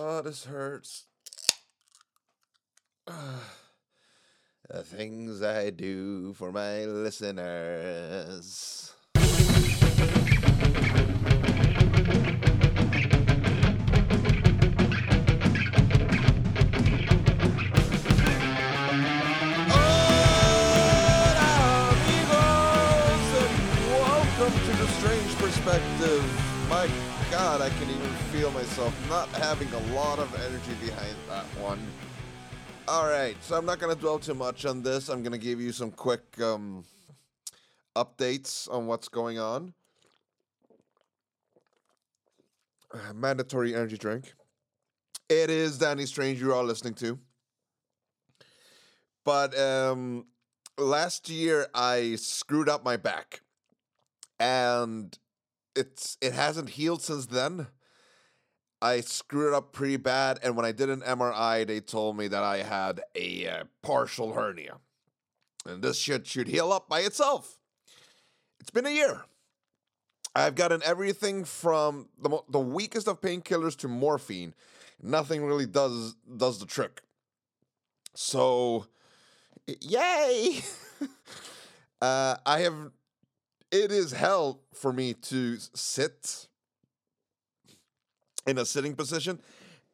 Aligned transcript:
Oh, 0.00 0.22
this 0.22 0.44
hurts. 0.44 1.04
the 3.06 4.82
things 4.82 5.40
I 5.40 5.70
do 5.70 6.32
for 6.32 6.50
my 6.50 6.84
listeners. 6.84 8.92
Amigos, 22.34 23.32
welcome 23.90 24.58
to 24.58 24.76
the 24.76 24.86
Strange 24.98 25.34
Perspective. 25.36 26.43
God, 27.56 27.62
I 27.62 27.78
can 27.78 27.88
even 27.88 28.10
feel 28.32 28.50
myself 28.50 29.08
not 29.08 29.28
having 29.28 29.68
a 29.68 29.94
lot 29.94 30.18
of 30.18 30.34
energy 30.40 30.72
behind 30.84 31.14
that 31.28 31.44
one. 31.62 31.78
All 32.88 33.06
right, 33.06 33.36
so 33.44 33.56
I'm 33.56 33.64
not 33.64 33.78
going 33.78 33.94
to 33.94 34.00
dwell 34.00 34.18
too 34.18 34.34
much 34.34 34.66
on 34.66 34.82
this. 34.82 35.08
I'm 35.08 35.22
going 35.22 35.30
to 35.30 35.38
give 35.38 35.60
you 35.60 35.70
some 35.70 35.92
quick 35.92 36.24
um, 36.40 36.84
updates 37.94 38.68
on 38.72 38.88
what's 38.88 39.06
going 39.06 39.38
on. 39.38 39.72
Mandatory 43.14 43.72
energy 43.72 43.98
drink. 43.98 44.34
It 45.28 45.48
is 45.48 45.78
Danny 45.78 46.06
Strange 46.06 46.40
you 46.40 46.52
are 46.52 46.64
listening 46.64 46.94
to. 46.94 47.20
But 49.24 49.56
um, 49.56 50.26
last 50.76 51.28
year 51.28 51.68
I 51.72 52.16
screwed 52.16 52.68
up 52.68 52.84
my 52.84 52.96
back, 52.96 53.42
and 54.40 55.16
it's 55.76 56.16
it 56.20 56.32
hasn't 56.32 56.70
healed 56.70 57.02
since 57.02 57.26
then. 57.26 57.66
I 58.82 59.00
screwed 59.00 59.48
it 59.48 59.54
up 59.54 59.72
pretty 59.72 59.96
bad, 59.96 60.38
and 60.42 60.56
when 60.56 60.66
I 60.66 60.72
did 60.72 60.90
an 60.90 61.00
MRI, 61.00 61.66
they 61.66 61.80
told 61.80 62.18
me 62.18 62.28
that 62.28 62.42
I 62.42 62.58
had 62.58 63.00
a 63.14 63.48
uh, 63.48 63.64
partial 63.82 64.34
hernia, 64.34 64.78
and 65.66 65.82
this 65.82 65.98
shit 65.98 66.26
should 66.26 66.48
heal 66.48 66.70
up 66.72 66.88
by 66.88 67.00
itself. 67.00 67.56
It's 68.60 68.70
been 68.70 68.86
a 68.86 68.90
year. 68.90 69.24
I've 70.36 70.54
gotten 70.54 70.82
everything 70.84 71.44
from 71.44 72.08
the 72.20 72.28
mo- 72.28 72.44
the 72.48 72.60
weakest 72.60 73.08
of 73.08 73.20
painkillers 73.20 73.76
to 73.78 73.88
morphine. 73.88 74.54
Nothing 75.02 75.44
really 75.44 75.66
does 75.66 76.14
does 76.36 76.58
the 76.58 76.66
trick. 76.66 77.02
So, 78.14 78.86
yay! 79.66 80.60
uh, 82.02 82.36
I 82.44 82.60
have. 82.60 82.90
It 83.74 83.90
is 83.90 84.12
hell 84.12 84.60
for 84.72 84.92
me 84.92 85.14
to 85.14 85.56
sit 85.58 86.46
in 88.46 88.56
a 88.56 88.64
sitting 88.64 88.94
position 88.94 89.40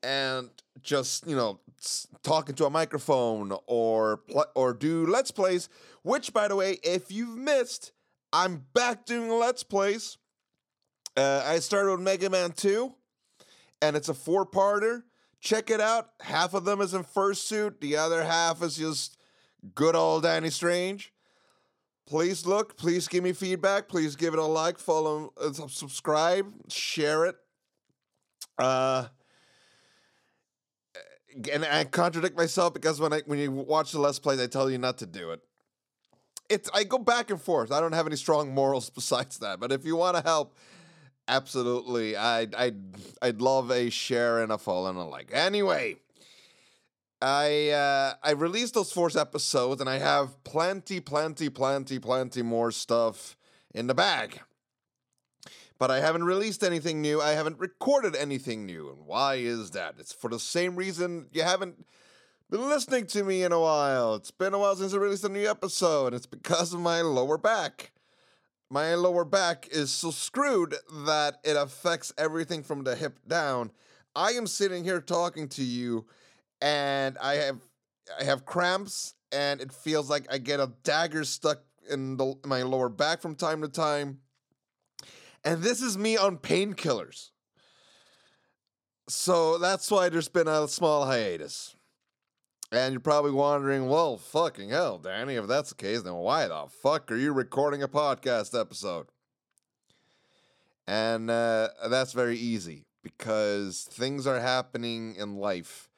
and 0.03 0.51
just 0.83 1.27
you 1.27 1.35
know 1.35 1.61
s- 1.79 2.07
talk 2.23 2.51
into 2.51 2.67
a 2.67 2.71
microphone 2.71 3.57
or 3.67 4.19
pl- 4.19 4.45
or 4.55 4.75
do 4.75 5.07
let's 5.07 5.31
plays. 5.31 5.71
Which, 6.03 6.35
by 6.35 6.47
the 6.47 6.57
way, 6.57 6.73
if 6.83 7.11
you've 7.11 7.39
missed, 7.39 7.93
I'm 8.35 8.67
back 8.75 9.07
doing 9.07 9.31
let's 9.31 9.63
plays. 9.63 10.19
Uh, 11.17 11.43
I 11.47 11.59
started 11.61 11.93
with 11.93 12.01
Mega 12.01 12.29
Man 12.29 12.53
2, 12.53 12.95
and 13.81 13.97
it's 13.97 14.11
a 14.11 14.15
four 14.15 14.45
parter. 14.45 15.05
Check 15.41 15.71
it 15.71 15.81
out. 15.81 16.11
Half 16.21 16.53
of 16.53 16.67
them 16.67 16.83
is 16.83 16.93
in 16.93 17.03
fursuit, 17.03 17.81
the 17.81 17.97
other 17.97 18.25
half 18.25 18.63
is 18.63 18.77
just 18.77 19.17
good 19.75 19.97
old 19.97 20.25
Danny 20.25 20.51
Strange. 20.51 21.15
Please 22.07 22.45
look, 22.45 22.77
please 22.77 23.07
give 23.07 23.23
me 23.23 23.33
feedback. 23.33 23.89
Please 23.89 24.17
give 24.17 24.35
it 24.35 24.41
a 24.41 24.45
like, 24.45 24.79
follow, 24.79 25.33
uh, 25.41 25.53
subscribe, 25.69 26.53
share 26.69 27.27
it. 27.27 27.37
Uh, 28.59 29.07
and 31.53 31.65
I 31.65 31.85
contradict 31.85 32.37
myself 32.37 32.75
because 32.75 33.01
when 33.01 33.13
I 33.13 33.21
when 33.27 33.39
you 33.39 33.51
watch 33.51 33.93
the 33.93 34.01
Let's 34.01 34.19
Plays, 34.19 34.41
I 34.41 34.47
tell 34.47 34.71
you 34.71 34.79
not 34.79 34.99
to 34.99 35.07
do 35.07 35.31
it. 35.31 35.41
It's 36.49 36.69
I 36.75 36.85
go 36.85 36.99
back 36.99 37.31
and 37.31 37.41
forth. 37.41 37.71
I 37.71 37.81
don't 37.81 37.93
have 37.93 38.07
any 38.07 38.17
strong 38.17 38.53
morals 38.53 38.91
besides 38.95 39.39
that. 39.39 39.61
But 39.61 39.73
if 39.73 39.85
you 39.85 39.97
want 39.97 40.17
to 40.17 40.23
help, 40.23 40.57
absolutely, 41.29 42.17
I'd 42.17 42.55
I'd 42.55 42.81
I'd 43.23 43.41
love 43.41 43.71
a 43.71 43.91
share 43.91 44.43
and 44.43 44.53
a 44.53 44.59
follow 44.59 44.91
and 44.91 44.99
a 44.99 45.05
like. 45.05 45.31
Anyway, 45.33 45.97
I 47.23 47.71
uh, 47.71 48.15
I 48.23 48.33
released 48.33 48.75
those 48.75 48.93
four 48.93 49.11
episodes, 49.17 49.81
and 49.81 49.91
I 49.91 49.99
have 49.99 50.43
plenty, 50.45 51.01
plenty, 51.01 51.49
plenty, 51.49 51.99
plenty 51.99 52.43
more 52.43 52.73
stuff 52.73 53.37
in 53.75 53.87
the 53.87 53.95
bag. 53.95 54.41
But 55.79 55.91
I 55.91 56.01
haven't 56.01 56.25
released 56.25 56.63
anything 56.63 57.01
new. 57.01 57.21
I 57.21 57.31
haven't 57.31 57.59
recorded 57.59 58.15
anything 58.15 58.67
new. 58.67 58.91
And 58.91 59.07
why 59.07 59.37
is 59.37 59.71
that? 59.71 59.95
It's 59.99 60.13
for 60.13 60.29
the 60.29 60.39
same 60.39 60.77
reason 60.77 61.27
you 61.33 61.43
haven't 61.43 61.87
been 62.51 62.69
listening 62.69 63.07
to 63.09 63.25
me 63.25 63.45
in 63.45 63.53
a 63.53 63.61
while. 63.61 64.15
It's 64.15 64.31
been 64.31 64.53
a 64.53 64.59
while 64.59 64.77
since 64.77 64.93
I 64.93 64.99
released 64.99 65.25
a 65.25 65.31
new 65.31 65.49
episode. 65.49 66.09
and 66.09 66.17
It's 66.17 66.27
because 66.27 66.75
of 66.75 66.81
my 66.81 67.01
lower 67.01 67.39
back. 67.39 67.93
My 68.69 68.95
lower 68.95 69.25
back 69.25 69.69
is 69.73 69.91
so 69.91 70.11
screwed 70.11 70.75
that 71.07 71.39
it 71.45 71.57
affects 71.57 72.13
everything 72.19 72.63
from 72.63 72.85
the 72.85 72.95
hip 72.95 73.19
down. 73.27 73.73
I 74.15 74.33
am 74.33 74.47
sitting 74.47 74.85
here 74.85 75.01
talking 75.01 75.49
to 75.51 75.63
you 75.65 76.07
and 76.61 77.17
I 77.19 77.35
have 77.35 77.61
I 78.19 78.25
have 78.25 78.45
cramps 78.45 79.15
and 79.33 79.61
it 79.61 79.73
feels 79.73 80.11
like 80.11 80.27
I 80.33 80.39
get 80.39 80.61
a 80.61 80.73
dagger 80.83 81.25
stuck 81.25 81.61
in 81.89 82.17
the, 82.17 82.35
my 82.45 82.63
lower 82.63 82.89
back 82.89 83.21
from 83.21 83.35
time 83.35 83.63
to 83.63 83.69
time. 83.69 84.19
And 85.45 85.63
this 85.63 85.81
is 85.81 85.97
me 85.97 86.17
on 86.17 86.39
painkillers. 86.39 87.31
So 89.09 89.59
that's 89.59 89.91
why 89.91 90.09
there's 90.09 90.29
been 90.29 90.49
a 90.49 90.69
small 90.69 91.07
hiatus. 91.07 91.75
And 92.73 92.93
you're 92.93 93.01
probably 93.01 93.33
wondering, 93.33 93.89
well, 93.89 94.17
fucking 94.17 94.69
hell, 94.69 94.99
Danny, 94.99 95.35
if 95.35 95.49
that's 95.49 95.71
the 95.71 95.75
case, 95.75 96.03
then 96.03 96.15
why 96.15 96.47
the 96.47 96.67
fuck 96.83 97.11
are 97.11 97.17
you 97.17 97.33
recording 97.33 97.83
a 97.83 97.89
podcast 97.89 98.59
episode? 98.59 99.07
And 100.87 101.31
uh, 101.31 101.69
that's 101.89 102.13
very 102.13 102.37
easy 102.39 102.85
because 103.03 103.89
things 103.91 104.27
are 104.27 104.39
happening 104.39 105.17
in 105.17 105.37
life 105.37 105.90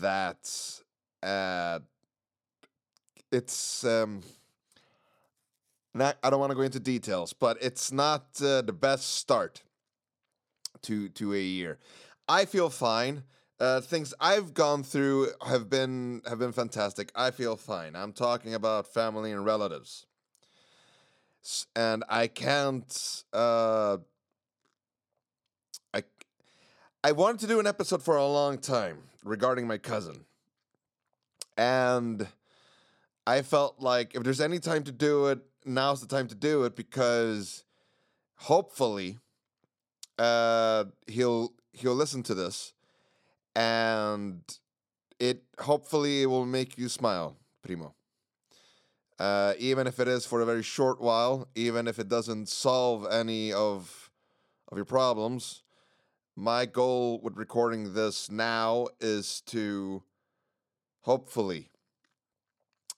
that 0.00 0.80
uh, 1.22 1.80
it's 3.32 3.84
um, 3.84 4.22
not. 5.94 6.16
I 6.22 6.30
don't 6.30 6.40
want 6.40 6.50
to 6.50 6.56
go 6.56 6.62
into 6.62 6.80
details, 6.80 7.32
but 7.32 7.58
it's 7.60 7.92
not 7.92 8.26
uh, 8.42 8.62
the 8.62 8.72
best 8.72 9.16
start 9.16 9.62
to 10.82 11.08
to 11.10 11.34
a 11.34 11.40
year. 11.40 11.78
I 12.28 12.44
feel 12.44 12.70
fine. 12.70 13.24
Uh, 13.58 13.80
things 13.80 14.14
I've 14.20 14.54
gone 14.54 14.82
through 14.82 15.28
have 15.46 15.68
been 15.68 16.22
have 16.26 16.38
been 16.38 16.52
fantastic. 16.52 17.12
I 17.14 17.30
feel 17.30 17.56
fine. 17.56 17.94
I'm 17.94 18.12
talking 18.12 18.54
about 18.54 18.86
family 18.86 19.32
and 19.32 19.44
relatives, 19.44 20.06
and 21.76 22.04
I 22.08 22.26
can't. 22.26 23.24
Uh, 23.32 23.98
I 25.92 26.04
I 27.04 27.12
wanted 27.12 27.40
to 27.40 27.46
do 27.46 27.60
an 27.60 27.66
episode 27.66 28.02
for 28.02 28.16
a 28.16 28.26
long 28.26 28.56
time 28.58 29.09
regarding 29.24 29.66
my 29.66 29.78
cousin, 29.78 30.24
and 31.56 32.26
I 33.26 33.42
felt 33.42 33.80
like 33.80 34.14
if 34.14 34.22
there's 34.22 34.40
any 34.40 34.58
time 34.58 34.84
to 34.84 34.92
do 34.92 35.26
it, 35.26 35.40
now's 35.64 36.00
the 36.00 36.06
time 36.06 36.28
to 36.28 36.34
do 36.34 36.64
it 36.64 36.74
because 36.76 37.64
hopefully, 38.36 39.18
uh, 40.18 40.84
he'll 41.06 41.52
he'll 41.72 41.94
listen 41.94 42.22
to 42.24 42.34
this 42.34 42.72
and 43.54 44.58
it 45.18 45.42
hopefully 45.58 46.22
it 46.22 46.26
will 46.26 46.46
make 46.46 46.78
you 46.78 46.88
smile, 46.88 47.36
primo. 47.62 47.94
Uh, 49.18 49.52
even 49.58 49.86
if 49.86 50.00
it 50.00 50.08
is 50.08 50.24
for 50.24 50.40
a 50.40 50.46
very 50.46 50.62
short 50.62 51.00
while, 51.00 51.46
even 51.54 51.86
if 51.86 51.98
it 51.98 52.08
doesn't 52.08 52.48
solve 52.48 53.06
any 53.10 53.52
of 53.52 54.10
of 54.70 54.78
your 54.78 54.84
problems, 54.86 55.62
my 56.40 56.64
goal 56.64 57.20
with 57.22 57.36
recording 57.36 57.92
this 57.92 58.30
now 58.30 58.88
is 58.98 59.42
to 59.42 60.02
hopefully 61.02 61.68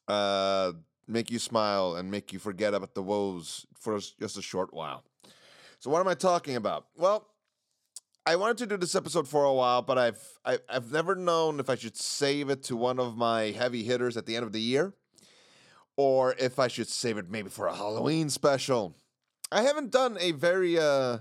uh, 0.07 0.71
make 1.09 1.29
you 1.29 1.41
smile 1.41 1.97
and 1.97 2.09
make 2.09 2.33
you 2.33 2.39
forget 2.39 2.73
about 2.73 2.95
the 2.95 3.03
woes 3.03 3.67
for 3.75 3.99
just 3.99 4.39
a 4.39 4.43
short 4.43 4.73
while. 4.73 5.03
So 5.81 5.91
what 5.91 5.99
am 5.99 6.07
I 6.07 6.15
talking 6.15 6.55
about? 6.55 6.87
Well, 6.97 7.27
I 8.25 8.37
wanted 8.37 8.59
to 8.59 8.67
do 8.69 8.77
this 8.77 8.95
episode 8.95 9.27
for 9.27 9.43
a 9.43 9.53
while, 9.53 9.83
but 9.83 9.99
I've 9.99 10.23
I, 10.45 10.59
I've 10.69 10.93
never 10.93 11.17
known 11.17 11.59
if 11.59 11.69
I 11.69 11.75
should 11.75 11.97
save 11.97 12.49
it 12.49 12.63
to 12.65 12.77
one 12.77 13.01
of 13.01 13.17
my 13.17 13.51
heavy 13.51 13.83
hitters 13.83 14.17
at 14.17 14.25
the 14.25 14.37
end 14.37 14.47
of 14.47 14.53
the 14.53 14.61
year, 14.61 14.95
or 15.97 16.37
if 16.39 16.61
I 16.61 16.69
should 16.69 16.89
save 16.89 17.19
it 17.19 17.29
maybe 17.29 17.49
for 17.49 17.67
a 17.67 17.75
Halloween 17.75 18.31
special. 18.31 18.95
I 19.51 19.63
haven't 19.63 19.91
done 19.91 20.17
a 20.21 20.31
very 20.31 20.79
uh, 20.79 21.19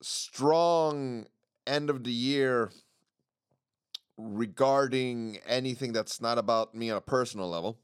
strong 0.00 1.26
end 1.66 1.90
of 1.90 2.04
the 2.04 2.12
year 2.12 2.70
regarding 4.16 5.38
anything 5.46 5.92
that's 5.92 6.20
not 6.20 6.38
about 6.38 6.74
me 6.74 6.90
on 6.90 6.96
a 6.96 7.00
personal 7.02 7.48
level, 7.48 7.78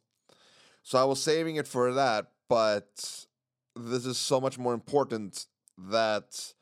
so 0.83 0.99
I 0.99 1.05
was 1.05 1.23
saving 1.23 1.57
it 1.57 1.69
for 1.69 1.93
that. 1.93 2.27
But 2.49 3.27
this 3.75 4.07
is 4.07 4.19
so 4.19 4.41
much 4.41 4.59
more 4.59 4.75
important 4.75 5.47
that 5.79 6.53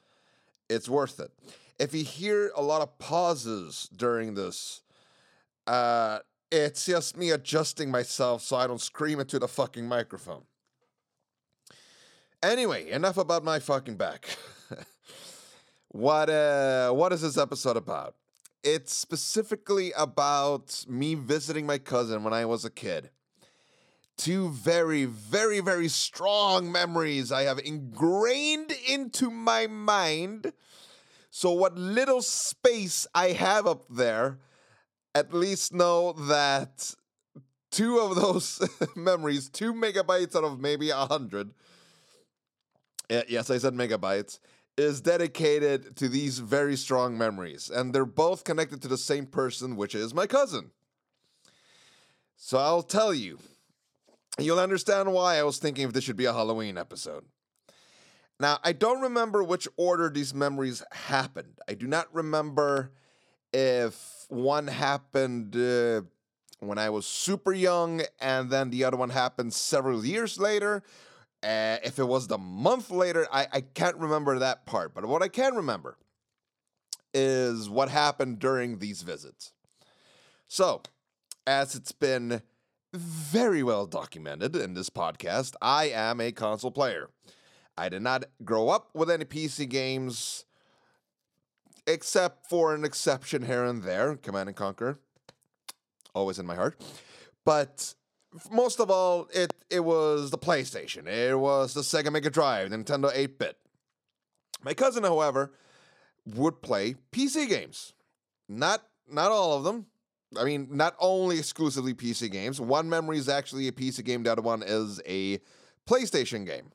it's 0.68 0.88
worth 0.88 1.20
it. 1.20 1.32
if 1.78 1.94
you 1.94 2.04
hear 2.04 2.52
a 2.54 2.62
lot 2.62 2.80
of 2.80 2.98
pauses 2.98 3.88
during 3.94 4.34
this, 4.34 4.82
uh, 5.66 6.20
it's 6.50 6.86
just 6.86 7.16
me 7.16 7.30
adjusting 7.30 7.90
myself 7.90 8.42
so 8.42 8.56
I 8.56 8.66
don't 8.66 8.80
scream 8.80 9.18
into 9.18 9.38
the 9.38 9.48
fucking 9.48 9.88
microphone. 9.88 10.42
Anyway, 12.42 12.90
enough 12.90 13.16
about 13.16 13.42
my 13.42 13.58
fucking 13.58 13.96
back. 13.96 14.36
what 15.92 16.30
uh 16.30 16.90
what 16.90 17.12
is 17.12 17.20
this 17.20 17.38
episode 17.38 17.76
about? 17.76 18.16
It's 18.64 18.94
specifically 18.94 19.92
about 19.96 20.84
me 20.88 21.14
visiting 21.14 21.66
my 21.66 21.78
cousin 21.78 22.24
when 22.24 22.32
I 22.32 22.44
was 22.44 22.64
a 22.64 22.70
kid. 22.70 23.10
Two 24.16 24.50
very, 24.50 25.04
very, 25.04 25.60
very 25.60 25.88
strong 25.88 26.70
memories 26.70 27.32
I 27.32 27.42
have 27.42 27.58
ingrained 27.58 28.72
into 28.88 29.30
my 29.30 29.66
mind. 29.66 30.52
So, 31.30 31.50
what 31.50 31.76
little 31.76 32.22
space 32.22 33.06
I 33.14 33.28
have 33.28 33.66
up 33.66 33.84
there, 33.88 34.38
at 35.14 35.32
least 35.32 35.72
know 35.72 36.12
that 36.12 36.94
two 37.70 37.98
of 37.98 38.14
those 38.14 38.60
memories, 38.96 39.48
two 39.48 39.72
megabytes 39.72 40.36
out 40.36 40.44
of 40.44 40.60
maybe 40.60 40.90
a 40.90 41.06
hundred, 41.06 41.50
yes, 43.08 43.50
I 43.50 43.58
said 43.58 43.74
megabytes, 43.74 44.38
is 44.76 45.00
dedicated 45.00 45.96
to 45.96 46.08
these 46.08 46.38
very 46.38 46.76
strong 46.76 47.16
memories. 47.18 47.70
And 47.70 47.94
they're 47.94 48.04
both 48.04 48.44
connected 48.44 48.80
to 48.82 48.88
the 48.88 48.98
same 48.98 49.26
person, 49.26 49.76
which 49.76 49.94
is 49.94 50.14
my 50.14 50.26
cousin. 50.26 50.70
So 52.36 52.58
I'll 52.58 52.82
tell 52.82 53.14
you. 53.14 53.38
You'll 54.38 54.58
understand 54.58 55.12
why 55.12 55.36
I 55.36 55.42
was 55.42 55.58
thinking 55.58 55.84
if 55.84 55.92
this 55.92 56.04
should 56.04 56.16
be 56.16 56.24
a 56.24 56.32
Halloween 56.32 56.78
episode. 56.78 57.24
Now, 58.40 58.58
I 58.64 58.72
don't 58.72 59.02
remember 59.02 59.44
which 59.44 59.68
order 59.76 60.08
these 60.08 60.34
memories 60.34 60.82
happened. 60.90 61.58
I 61.68 61.74
do 61.74 61.86
not 61.86 62.12
remember 62.14 62.92
if 63.52 64.24
one 64.28 64.66
happened 64.66 65.54
uh, 65.54 66.02
when 66.60 66.78
I 66.78 66.88
was 66.90 67.06
super 67.06 67.52
young 67.52 68.02
and 68.20 68.50
then 68.50 68.70
the 68.70 68.84
other 68.84 68.96
one 68.96 69.10
happened 69.10 69.52
several 69.52 70.04
years 70.04 70.38
later, 70.38 70.82
uh, 71.42 71.78
if 71.82 71.98
it 71.98 72.04
was 72.04 72.28
the 72.28 72.38
month 72.38 72.90
later, 72.90 73.26
I, 73.32 73.46
I 73.52 73.60
can't 73.60 73.96
remember 73.96 74.38
that 74.38 74.66
part. 74.66 74.94
But 74.94 75.06
what 75.06 75.22
I 75.22 75.28
can 75.28 75.54
remember 75.54 75.96
is 77.12 77.68
what 77.68 77.88
happened 77.88 78.38
during 78.38 78.78
these 78.78 79.02
visits. 79.02 79.52
So, 80.48 80.82
as 81.46 81.74
it's 81.74 81.92
been 81.92 82.42
very 82.92 83.62
well 83.62 83.86
documented 83.86 84.54
in 84.54 84.74
this 84.74 84.90
podcast, 84.90 85.54
I 85.60 85.86
am 85.86 86.20
a 86.20 86.32
console 86.32 86.70
player. 86.70 87.10
I 87.76 87.88
did 87.88 88.02
not 88.02 88.24
grow 88.44 88.68
up 88.68 88.90
with 88.94 89.10
any 89.10 89.24
PC 89.24 89.68
games, 89.68 90.44
except 91.86 92.48
for 92.48 92.74
an 92.74 92.84
exception 92.84 93.46
here 93.46 93.64
and 93.64 93.82
there 93.82 94.14
Command 94.16 94.48
and 94.48 94.56
Conquer, 94.56 94.98
always 96.14 96.38
in 96.38 96.46
my 96.46 96.54
heart. 96.54 96.80
But 97.44 97.94
most 98.50 98.80
of 98.80 98.90
all, 98.90 99.28
it 99.32 99.52
it 99.70 99.80
was 99.80 100.30
the 100.30 100.38
PlayStation. 100.38 101.06
It 101.06 101.38
was 101.38 101.74
the 101.74 101.82
Sega 101.82 102.12
Mega 102.12 102.30
Drive, 102.30 102.70
Nintendo 102.70 103.12
8-bit. 103.14 103.56
My 104.62 104.74
cousin, 104.74 105.02
however, 105.04 105.52
would 106.26 106.62
play 106.62 106.94
PC 107.12 107.48
games. 107.48 107.92
Not 108.48 108.82
not 109.10 109.30
all 109.30 109.56
of 109.56 109.64
them. 109.64 109.86
I 110.38 110.44
mean, 110.44 110.68
not 110.70 110.96
only 110.98 111.38
exclusively 111.38 111.92
PC 111.92 112.30
games. 112.30 112.60
One 112.60 112.88
memory 112.88 113.18
is 113.18 113.28
actually 113.28 113.68
a 113.68 113.72
PC 113.72 114.04
game. 114.04 114.22
The 114.22 114.32
other 114.32 114.42
one 114.42 114.62
is 114.62 115.00
a 115.06 115.40
PlayStation 115.86 116.46
game. 116.46 116.70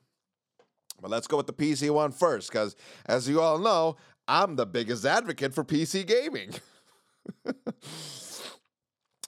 But 1.00 1.10
let's 1.10 1.26
go 1.26 1.36
with 1.36 1.46
the 1.46 1.52
PC 1.52 1.90
one 1.90 2.12
first, 2.12 2.50
because 2.50 2.76
as 3.06 3.28
you 3.28 3.40
all 3.40 3.58
know, 3.58 3.96
I'm 4.26 4.56
the 4.56 4.66
biggest 4.66 5.04
advocate 5.04 5.54
for 5.54 5.64
PC 5.64 6.06
gaming. 6.06 6.52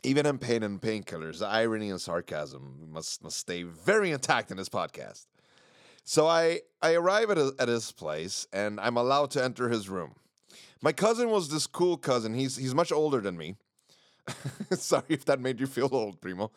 Even 0.03 0.27
in 0.27 0.39
pain 0.39 0.63
and 0.63 0.81
painkillers, 0.81 1.47
irony 1.47 1.91
and 1.91 2.01
sarcasm 2.01 2.89
must 2.91 3.23
must 3.23 3.37
stay 3.37 3.63
very 3.63 4.11
intact 4.11 4.51
in 4.51 4.57
this 4.57 4.69
podcast. 4.69 5.27
So 6.05 6.27
I 6.27 6.61
I 6.81 6.95
arrive 6.95 7.31
at 7.31 7.39
a, 7.39 7.55
at 7.59 7.69
his 7.69 7.93
place 7.93 8.47
and 8.53 8.81
I'm 8.81 8.97
allowed 8.97 9.31
to 9.33 9.45
enter 9.45 9.69
his 9.69 9.89
room. 9.89 10.15
My 10.83 10.93
cousin 10.93 11.31
was 11.31 11.51
this 11.51 11.67
cool 11.67 11.97
cousin. 11.97 12.35
He's 12.35 12.57
he's 12.57 12.75
much 12.75 12.93
older 12.93 13.21
than 13.21 13.37
me. 13.37 13.57
Sorry 14.73 15.05
if 15.09 15.25
that 15.27 15.41
made 15.41 15.61
you 15.61 15.67
feel 15.67 15.89
old, 15.93 16.21
Primo. 16.21 16.51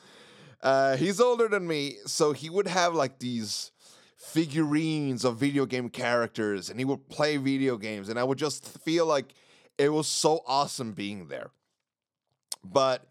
Uh, 0.61 0.95
he's 0.95 1.19
older 1.19 1.49
than 1.49 1.67
me, 1.67 1.97
so 2.05 2.31
he 2.31 2.49
would 2.49 2.67
have 2.67 2.95
like 2.95 3.19
these 3.19 3.71
figurines 4.15 5.25
of 5.25 5.37
video 5.37 5.65
game 5.65 5.89
characters, 5.89 6.69
and 6.69 6.79
he 6.79 6.85
would 6.85 7.09
play 7.09 7.35
video 7.35 7.75
games, 7.75 8.07
and 8.07 8.17
I 8.17 8.23
would 8.23 8.37
just 8.37 8.65
feel 8.79 9.05
like 9.05 9.33
it 9.77 9.89
was 9.89 10.07
so 10.07 10.41
awesome 10.47 10.93
being 10.93 11.27
there. 11.27 11.51
But 12.63 13.05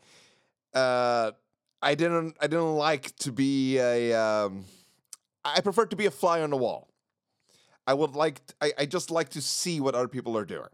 uh, 0.74 1.32
I 1.80 1.94
didn't 1.94 2.36
I 2.40 2.46
didn't 2.46 2.76
like 2.76 3.14
to 3.16 3.32
be 3.32 3.78
a 3.78 4.12
um, 4.14 4.64
I 5.44 5.60
prefer 5.60 5.86
to 5.86 5.96
be 5.96 6.06
a 6.06 6.10
fly 6.10 6.40
on 6.40 6.50
the 6.50 6.56
wall. 6.56 6.88
I 7.86 7.94
would 7.94 8.14
like 8.14 8.40
I, 8.60 8.72
I 8.78 8.86
just 8.86 9.10
like 9.10 9.30
to 9.30 9.42
see 9.42 9.80
what 9.80 9.94
other 9.94 10.08
people 10.08 10.36
are 10.36 10.44
doing. 10.44 10.68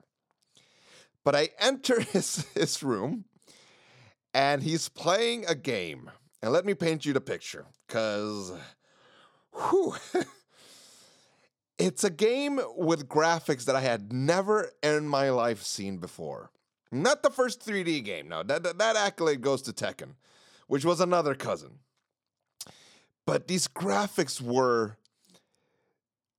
But 1.24 1.34
I 1.34 1.50
enter 1.58 2.00
his 2.12 2.46
his 2.54 2.82
room 2.82 3.24
and 4.34 4.62
he's 4.62 4.88
playing 4.88 5.46
a 5.46 5.54
game. 5.54 6.10
And 6.42 6.52
let 6.52 6.64
me 6.64 6.74
paint 6.74 7.04
you 7.04 7.12
the 7.12 7.20
picture, 7.20 7.66
because 7.86 8.52
whew, 9.52 9.96
it's 11.78 12.04
a 12.04 12.10
game 12.10 12.60
with 12.76 13.08
graphics 13.08 13.64
that 13.64 13.74
I 13.74 13.80
had 13.80 14.12
never 14.12 14.70
in 14.82 15.08
my 15.08 15.30
life 15.30 15.62
seen 15.62 15.98
before. 15.98 16.50
Not 16.90 17.22
the 17.22 17.30
first 17.30 17.64
3D 17.66 18.04
game. 18.04 18.28
No, 18.28 18.42
that, 18.42 18.62
that, 18.62 18.78
that 18.78 18.96
accolade 18.96 19.42
goes 19.42 19.62
to 19.62 19.72
Tekken, 19.72 20.14
which 20.66 20.84
was 20.84 21.00
another 21.00 21.34
cousin. 21.34 21.78
But 23.26 23.46
these 23.46 23.68
graphics 23.68 24.40
were. 24.40 24.96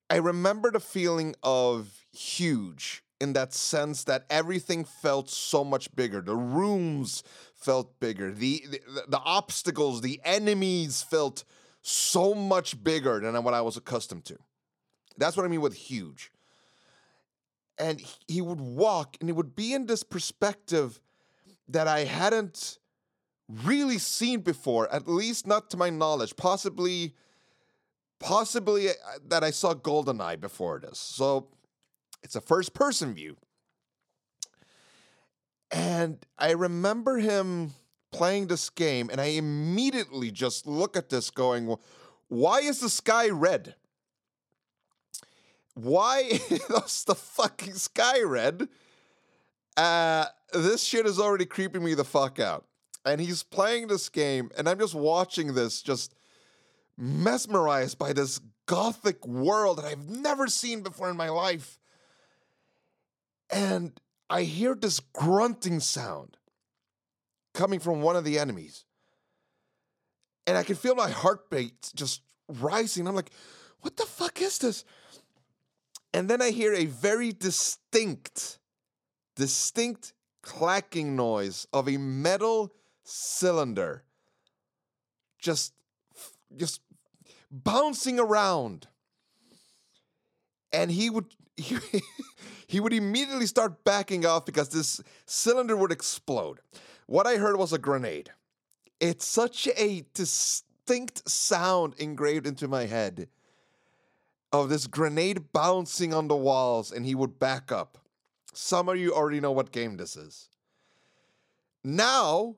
I 0.10 0.16
remember 0.16 0.72
the 0.72 0.80
feeling 0.80 1.36
of 1.44 2.06
huge 2.12 3.04
in 3.22 3.34
that 3.34 3.54
sense 3.54 4.06
that 4.06 4.26
everything 4.30 4.84
felt 4.84 5.30
so 5.30 5.64
much 5.64 5.94
bigger. 5.96 6.22
The 6.22 6.36
rooms 6.36 7.22
felt 7.54 8.00
bigger. 8.00 8.32
The, 8.32 8.66
the, 8.72 9.04
the 9.08 9.20
obstacles, 9.20 10.02
the 10.02 10.20
enemies 10.24 11.04
felt 11.04 11.44
so 11.84 12.34
much 12.34 12.84
bigger 12.84 13.20
than 13.20 13.44
what 13.44 13.54
I 13.54 13.62
was 13.62 13.78
accustomed 13.78 14.26
to. 14.26 14.38
That's 15.16 15.38
what 15.38 15.46
I 15.46 15.50
mean 15.50 15.62
with 15.62 15.76
huge 15.76 16.32
and 17.80 18.04
he 18.28 18.42
would 18.42 18.62
walk 18.62 19.18
and 19.20 19.30
it 19.30 19.34
would 19.34 19.56
be 19.56 19.74
in 19.74 19.86
this 19.86 20.04
perspective 20.04 21.00
that 21.70 21.88
I 21.88 22.04
hadn't 22.04 22.78
really 23.48 23.98
seen 23.98 24.42
before, 24.42 24.94
at 24.94 25.08
least 25.08 25.48
not 25.48 25.70
to 25.72 25.78
my 25.78 25.90
knowledge. 25.90 26.36
Possibly, 26.36 27.16
possibly 28.20 28.90
uh, 28.90 28.94
that 29.28 29.44
I 29.44 29.52
saw 29.52 29.74
Goldeneye 29.74 30.40
before 30.40 30.80
this. 30.80 31.00
So 31.00 31.48
it's 32.22 32.36
a 32.36 32.42
first 32.42 32.74
person 32.74 33.14
view. 33.14 33.38
And 35.72 36.26
I 36.38 36.52
remember 36.52 37.18
him 37.18 37.72
playing 38.12 38.48
this 38.48 38.70
game, 38.72 39.10
and 39.12 39.22
I 39.22 39.26
immediately 39.26 40.32
just 40.32 40.66
look 40.66 40.98
at 40.98 41.10
this 41.10 41.30
going, 41.30 41.76
why 42.28 42.60
is 42.60 42.80
the 42.80 42.90
sky 42.90 43.30
red? 43.30 43.76
Why 45.76 46.24
is 46.30 47.04
the 47.06 47.16
fucking 47.16 47.74
sky 47.74 48.22
red? 48.22 48.68
Uh, 49.78 50.26
this 50.54 50.84
shit 50.84 51.06
is 51.06 51.20
already 51.20 51.46
creeping 51.46 51.84
me 51.84 51.94
the 51.94 52.04
fuck 52.04 52.40
out. 52.40 52.66
And 53.06 53.22
he's 53.22 53.44
playing 53.44 53.88
this 53.88 54.10
game, 54.10 54.52
and 54.58 54.68
I'm 54.68 54.78
just 54.78 54.94
watching 54.94 55.54
this, 55.54 55.82
just 55.82 56.14
mesmerized 56.98 57.98
by 57.98 58.12
this 58.12 58.42
gothic 58.66 59.26
world 59.26 59.78
that 59.78 59.86
I've 59.86 60.10
never 60.10 60.48
seen 60.48 60.84
before 60.84 61.10
in 61.10 61.18
my 61.18 61.30
life. 61.30 61.80
And 63.50 64.00
I 64.30 64.44
hear 64.44 64.76
this 64.76 65.00
grunting 65.00 65.80
sound 65.80 66.38
coming 67.54 67.80
from 67.80 68.02
one 68.02 68.16
of 68.16 68.26
the 68.26 68.38
enemies. 68.38 68.86
And 70.46 70.58
I 70.58 70.64
can 70.64 70.76
feel 70.76 70.94
my 70.94 71.10
heartbeat 71.10 71.92
just 71.96 72.22
rising. 72.48 73.08
I'm 73.08 73.16
like, 73.16 73.32
what 73.82 73.98
the 73.98 74.06
fuck 74.06 74.42
is 74.42 74.60
this? 74.60 74.84
And 76.14 76.30
then 76.30 76.42
I 76.42 76.50
hear 76.52 76.74
a 76.74 76.86
very 76.86 77.32
distinct, 77.32 78.60
distinct 79.36 80.14
clacking 80.42 81.16
noise 81.16 81.68
of 81.72 81.88
a 81.88 81.98
metal 81.98 82.74
cylinder 83.04 84.04
just 85.40 85.74
just 86.56 86.82
bouncing 87.50 88.20
around. 88.20 88.88
And 90.72 90.92
he 90.92 91.10
would 91.10 91.26
he, 91.58 91.78
he 92.68 92.80
would 92.80 92.94
immediately 92.94 93.48
start 93.48 93.84
backing 93.84 94.26
off 94.26 94.46
because 94.46 94.70
this 94.70 95.02
cylinder 95.26 95.76
would 95.76 95.92
explode. 95.92 96.60
What 97.08 97.26
I 97.26 97.38
heard 97.38 97.58
was 97.58 97.74
a 97.74 97.80
grenade. 97.80 98.32
It's 99.00 99.26
such 99.26 99.68
a 99.76 100.06
distinct 100.14 101.28
sound 101.28 101.96
engraved 101.98 102.46
into 102.46 102.68
my 102.68 102.86
head 102.86 103.30
of 104.52 104.70
this 104.70 104.88
grenade 104.88 105.52
bouncing 105.54 106.14
on 106.14 106.28
the 106.28 106.36
walls 106.36 106.92
and 106.92 107.06
he 107.06 107.16
would 107.16 107.40
back 107.40 107.72
up. 107.72 107.98
Some 108.54 108.90
of 108.90 108.98
you 108.98 109.14
already 109.14 109.40
know 109.40 109.52
what 109.52 109.72
game 109.72 109.98
this 109.98 110.16
is. 110.16 110.50
Now, 111.84 112.56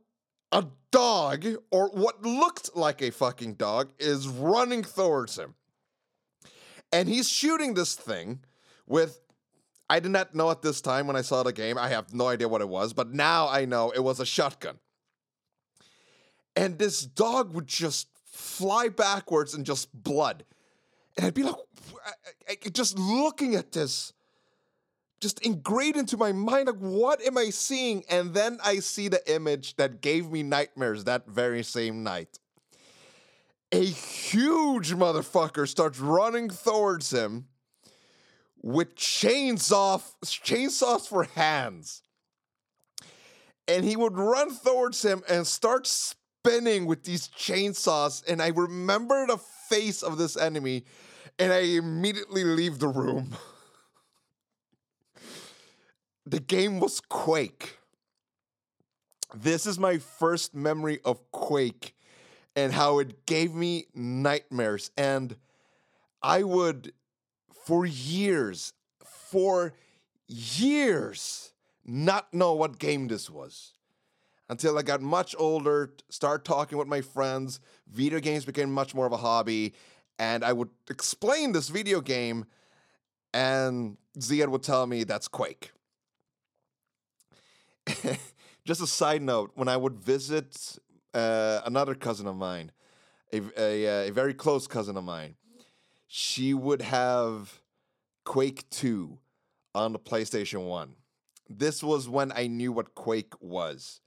a 0.52 0.66
dog, 0.92 1.46
or 1.70 1.90
what 1.90 2.24
looked 2.24 2.76
like 2.76 3.02
a 3.02 3.12
fucking 3.12 3.56
dog, 3.56 3.92
is 4.00 4.28
running 4.28 4.84
towards 4.84 5.38
him. 5.38 5.56
And 6.92 7.08
he's 7.08 7.30
shooting 7.30 7.74
this 7.74 7.96
thing 7.96 8.40
with. 8.88 9.20
I 9.90 10.00
did 10.00 10.12
not 10.12 10.34
know 10.34 10.50
at 10.50 10.62
this 10.62 10.80
time 10.80 11.06
when 11.06 11.18
I 11.18 11.22
saw 11.22 11.44
the 11.44 11.52
game. 11.52 11.78
I 11.78 11.90
have 11.90 12.14
no 12.14 12.28
idea 12.28 12.48
what 12.48 12.62
it 12.62 12.70
was, 12.70 12.94
but 12.94 13.12
now 13.12 13.50
I 13.50 13.66
know 13.66 13.92
it 13.92 14.00
was 14.00 14.22
a 14.22 14.26
shotgun. 14.26 14.80
And 16.56 16.80
this 16.80 17.02
dog 17.02 17.54
would 17.54 17.68
just 17.68 18.08
fly 18.24 18.88
backwards 18.88 19.54
and 19.54 19.66
just 19.66 19.90
blood. 19.94 20.46
And 21.18 21.28
I'd 21.28 21.34
be 21.34 21.44
like, 21.44 21.56
I, 22.06 22.52
I, 22.66 22.70
just 22.70 22.98
looking 22.98 23.56
at 23.56 23.72
this, 23.72 24.14
just 25.20 25.46
ingrained 25.46 25.98
into 25.98 26.18
my 26.18 26.32
mind, 26.32 26.68
like, 26.68 26.78
what 26.78 27.22
am 27.22 27.38
I 27.38 27.50
seeing? 27.50 28.04
And 28.10 28.34
then 28.34 28.60
I 28.64 28.80
see 28.80 29.08
the 29.08 29.34
image 29.34 29.76
that 29.76 30.02
gave 30.02 30.32
me 30.32 30.44
nightmares 30.44 31.04
that 31.04 31.28
very 31.28 31.64
same 31.64 32.04
night. 32.04 32.40
A 33.72 33.86
huge 33.86 34.94
motherfucker 34.94 35.68
starts 35.68 36.00
running 36.00 36.50
towards 36.50 37.12
him 37.12 37.46
with 38.62 38.96
chainsaw, 38.96 40.02
chainsaws 40.24 41.08
for 41.08 41.24
hands. 41.24 42.02
And 43.68 43.86
he 43.86 43.96
would 43.96 44.18
run 44.18 44.56
towards 44.58 45.04
him 45.04 45.24
and 45.30 45.48
start 45.48 45.88
spinning 45.88 46.86
with 46.86 47.04
these 47.04 47.28
chainsaws. 47.30 48.28
And 48.28 48.42
I 48.42 48.48
remember 48.50 49.26
the 49.28 49.38
face 49.72 50.04
of 50.04 50.18
this 50.18 50.36
enemy 50.36 50.84
and 51.40 51.52
I 51.52 51.60
immediately 51.60 52.44
leave 52.44 52.80
the 52.80 52.88
room. 52.88 53.36
the 56.26 56.40
game 56.40 56.80
was 56.80 57.00
Quake. 57.00 57.78
This 59.34 59.66
is 59.66 59.80
my 59.80 59.98
first 59.98 60.54
memory 60.54 61.00
of 61.06 61.32
Quake 61.32 61.96
and 62.56 62.74
how 62.74 63.00
it 63.00 63.26
gave 63.26 63.54
me 63.56 63.86
nightmares. 63.96 64.92
And 64.98 65.38
I 66.22 66.44
would, 66.44 66.92
for 67.66 67.86
years, 67.86 68.74
for 69.04 69.74
years, 70.28 71.54
not 71.86 72.34
know 72.34 72.54
what 72.54 72.78
game 72.78 73.08
this 73.08 73.30
was. 73.30 73.72
Until 74.52 74.78
I 74.78 74.82
got 74.82 75.02
much 75.02 75.34
older, 75.40 75.94
started 76.10 76.44
talking 76.44 76.78
with 76.78 76.90
my 76.90 77.00
friends, 77.00 77.62
video 77.90 78.20
games 78.20 78.44
became 78.44 78.70
much 78.70 78.94
more 78.94 79.06
of 79.06 79.14
a 79.14 79.18
hobby, 79.18 79.74
and 80.20 80.44
I 80.44 80.52
would 80.52 80.68
explain 80.90 81.54
this 81.54 81.70
video 81.70 82.02
game, 82.02 82.44
and 83.34 83.96
Ziad 84.20 84.50
would 84.50 84.62
tell 84.62 84.86
me 84.88 85.06
that's 85.06 85.30
Quake. 85.30 85.72
Just 88.66 88.82
a 88.82 88.88
side 88.88 89.22
note, 89.22 89.52
when 89.56 89.70
I 89.70 89.78
would 89.78 89.96
visit 89.96 90.78
uh, 91.14 91.62
another 91.66 91.96
cousin 91.96 92.28
of 92.28 92.36
mine, 92.36 92.74
a, 93.32 93.40
a, 93.58 94.10
a 94.10 94.12
very 94.12 94.34
close 94.34 94.68
cousin 94.68 94.98
of 94.98 95.06
mine, 95.06 95.36
she 96.08 96.54
would 96.54 96.82
have 96.82 97.62
Quake 98.26 98.70
2 98.70 99.18
on 99.74 99.94
the 99.94 100.00
PlayStation 100.00 100.68
1. 100.68 100.96
This 101.50 101.82
was 101.82 102.10
when 102.10 102.34
I 102.34 102.48
knew 102.48 102.74
what 102.74 102.96
Quake 102.96 103.34
was, 103.40 104.01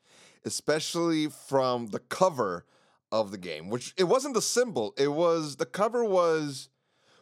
especially 0.45 1.29
from 1.29 1.89
the 1.89 1.99
cover 1.99 2.65
of 3.11 3.31
the 3.31 3.39
game, 3.39 3.71
which 3.71 3.95
it 3.97 4.05
wasn't 4.05 4.35
the 4.35 4.43
symbol, 4.43 4.95
it 4.99 5.13
was 5.13 5.57
the 5.57 5.67
cover 5.67 6.05
was 6.05 6.69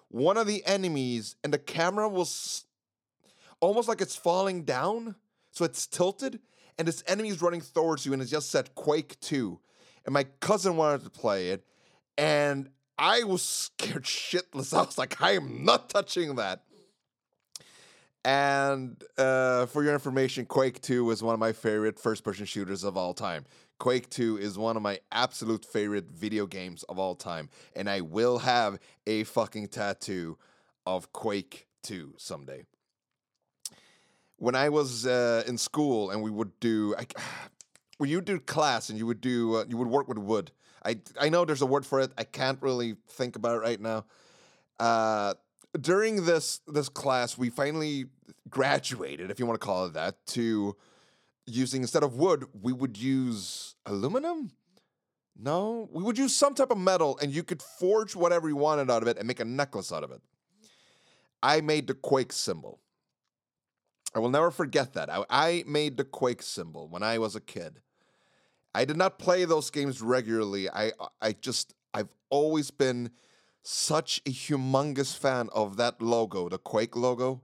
one 0.09 0.37
of 0.37 0.47
the 0.47 0.65
enemies, 0.67 1.37
and 1.43 1.53
the 1.53 1.59
camera 1.59 2.09
was 2.09 2.65
almost 3.61 3.89
like 3.89 4.01
it's 4.01 4.17
falling 4.17 4.65
down, 4.65 5.15
so 5.51 5.65
it's 5.65 5.87
tilted, 5.87 6.41
and 6.79 6.87
this 6.87 7.03
enemy 7.07 7.31
is 7.31 7.41
running 7.41 7.63
towards 7.63 8.05
you, 8.05 8.13
and 8.13 8.21
it 8.21 8.27
just 8.27 8.51
said 8.51 8.75
Quake 8.75 9.19
2. 9.21 9.59
And 10.05 10.13
my 10.13 10.25
cousin 10.41 10.77
wanted 10.77 11.05
to 11.05 11.11
play 11.11 11.49
it, 11.49 11.65
and 12.19 12.69
I 12.99 13.23
was 13.23 13.43
scared 13.43 14.05
shitless. 14.05 14.77
I 14.77 14.83
was 14.83 14.99
like, 14.99 15.21
I 15.23 15.33
am 15.33 15.65
not 15.65 15.89
touching 15.89 16.35
that. 16.37 16.63
And 18.25 19.03
uh, 19.19 19.67
for 19.67 19.83
your 19.83 19.95
information, 19.95 20.47
Quake 20.47 20.81
2 20.81 21.11
is 21.11 21.23
one 21.23 21.35
of 21.35 21.41
my 21.41 21.53
favorite 21.53 21.99
first 21.99 22.23
person 22.23 22.47
shooters 22.47 22.85
of 22.85 22.97
all 22.97 23.15
time. 23.15 23.45
Quake 23.79 24.09
2 24.11 24.39
is 24.39 24.57
one 24.57 24.77
of 24.77 24.83
my 24.83 25.01
absolute 25.11 25.65
favorite 25.65 26.09
video 26.09 26.47
games 26.47 26.85
of 26.85 27.01
all 27.01 27.17
time. 27.17 27.49
And 27.75 27.91
I 27.91 28.01
will 28.01 28.39
have 28.39 28.79
a 29.09 29.25
fucking 29.25 29.69
tattoo 29.69 30.39
of 30.87 31.13
Quake 31.13 31.67
2 31.83 32.15
someday. 32.17 32.65
When 34.37 34.55
I 34.55 34.69
was 34.69 35.05
uh, 35.05 35.43
in 35.49 35.59
school 35.59 36.11
and 36.11 36.23
we 36.23 36.31
would 36.31 36.59
do, 36.61 36.95
I, 36.97 37.07
when 37.99 38.09
you 38.09 38.21
do 38.21 38.39
class 38.39 38.89
and 38.89 38.99
you 38.99 39.07
would 39.07 39.21
do, 39.21 39.57
uh, 39.57 39.65
you 39.69 39.77
would 39.77 39.89
work 39.89 40.07
with 40.07 40.19
wood. 40.19 40.53
I, 40.85 40.99
I 41.21 41.29
know 41.29 41.45
there's 41.45 41.63
a 41.63 41.67
word 41.67 41.85
for 41.85 42.01
it. 42.01 42.13
I 42.17 42.25
can't 42.25 42.61
really 42.63 42.97
think 43.09 43.35
about 43.35 43.57
it 43.57 43.61
right 43.61 43.81
now. 43.81 44.05
Uh, 44.79 45.35
during 45.81 46.25
this 46.25 46.61
this 46.67 46.89
class, 46.89 47.39
we 47.39 47.51
finally 47.51 48.07
graduated, 48.49 49.31
if 49.31 49.39
you 49.39 49.47
want 49.47 49.61
to 49.61 49.65
call 49.65 49.87
it 49.87 49.95
that, 49.95 50.25
to 50.27 50.77
using 51.47 51.83
instead 51.83 52.03
of 52.03 52.17
wood, 52.17 52.45
we 52.61 52.73
would 52.73 52.97
use 52.97 53.75
aluminum. 53.87 54.51
No, 55.37 55.89
we 55.91 56.03
would 56.03 56.19
use 56.19 56.35
some 56.35 56.55
type 56.55 56.71
of 56.71 56.79
metal, 56.79 57.19
and 57.23 57.33
you 57.33 57.43
could 57.43 57.63
forge 57.63 58.15
whatever 58.15 58.49
you 58.49 58.57
wanted 58.57 58.91
out 58.91 59.03
of 59.03 59.09
it 59.09 59.17
and 59.19 59.27
make 59.27 59.41
a 59.41 59.45
necklace 59.45 59.91
out 59.91 60.05
of 60.05 60.11
it. 60.11 60.21
I 61.43 61.61
made 61.63 61.87
the 61.87 61.95
Quake 61.95 62.33
symbol. 62.33 62.79
I 64.15 64.19
will 64.19 64.29
never 64.29 64.51
forget 64.51 64.93
that. 64.93 65.11
I, 65.11 65.25
I 65.31 65.65
made 65.67 65.97
the 65.97 66.05
Quake 66.05 66.43
symbol 66.43 66.87
when 66.87 67.03
I 67.03 67.19
was 67.19 67.35
a 67.35 67.41
kid. 67.41 67.81
I 68.75 68.85
did 68.85 68.97
not 68.97 69.19
play 69.19 69.45
those 69.45 69.71
games 69.71 70.01
regularly. 70.01 70.69
I 70.71 70.93
I 71.21 71.33
just 71.33 71.75
I've 71.93 72.09
always 72.31 72.71
been 72.71 73.11
such 73.63 74.21
a 74.27 74.31
humongous 74.31 75.17
fan 75.17 75.49
of 75.53 75.77
that 75.77 76.03
logo, 76.03 76.49
the 76.49 76.59
Quake 76.59 76.97
logo. 76.97 77.43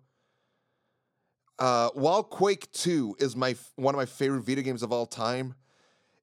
Uh, 1.58 1.90
while 1.94 2.22
Quake 2.22 2.70
2 2.72 3.16
is 3.18 3.34
my 3.34 3.56
one 3.76 3.94
of 3.94 3.98
my 3.98 4.06
favorite 4.06 4.42
video 4.42 4.62
games 4.62 4.82
of 4.82 4.92
all 4.92 5.06
time, 5.06 5.54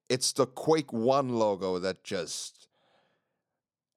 it's 0.08 0.32
the 0.32 0.46
Quake 0.46 0.92
1 0.92 1.28
logo 1.30 1.78
that 1.78 2.04
just 2.04 2.68